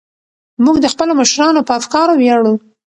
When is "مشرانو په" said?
1.21-1.73